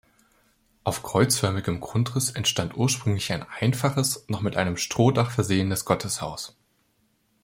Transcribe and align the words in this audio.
Auf 0.83 1.03
kreuzförmigem 1.03 1.79
Grundriss 1.79 2.31
entstand 2.31 2.75
ursprünglich 2.75 3.31
ein 3.33 3.43
einfaches, 3.47 4.25
noch 4.29 4.41
mit 4.41 4.57
einem 4.57 4.75
Strohdach 4.75 5.29
versehenes 5.29 5.85
Gotteshaus. 5.85 6.57